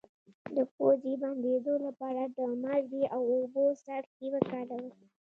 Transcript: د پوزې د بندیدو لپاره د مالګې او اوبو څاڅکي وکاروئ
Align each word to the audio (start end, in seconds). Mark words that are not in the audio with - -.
د 0.55 0.57
پوزې 0.75 1.13
د 1.21 1.21
بندیدو 1.23 1.73
لپاره 1.85 2.23
د 2.35 2.37
مالګې 2.63 3.03
او 3.15 3.21
اوبو 3.35 3.65
څاڅکي 3.83 4.27
وکاروئ 4.33 4.87